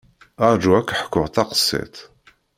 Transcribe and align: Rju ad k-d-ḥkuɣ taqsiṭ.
Rju 0.51 0.71
ad 0.79 0.83
k-d-ḥkuɣ 0.85 1.27
taqsiṭ. 1.29 1.95